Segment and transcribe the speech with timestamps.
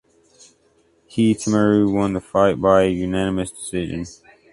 [1.05, 4.07] He Tamaru won the fight by unanimous decision.